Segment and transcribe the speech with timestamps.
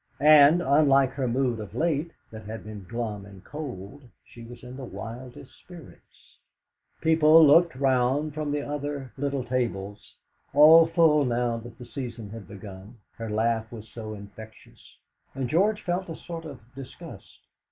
[0.19, 4.75] And, unlike her mood of late, that had been glum and cold, she was in
[4.75, 6.39] the wildest spirits.
[7.01, 10.15] People looked round from the other little tables,
[10.55, 14.97] all full now that the season had begun, her laugh was so infectious;
[15.35, 17.41] and George felt a sort of disgust.